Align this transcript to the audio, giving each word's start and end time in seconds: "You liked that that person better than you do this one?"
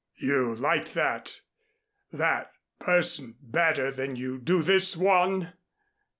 "You 0.17 0.55
liked 0.55 0.95
that 0.95 1.41
that 2.11 2.53
person 2.79 3.35
better 3.39 3.91
than 3.91 4.15
you 4.15 4.39
do 4.39 4.63
this 4.63 4.97
one?" 4.97 5.53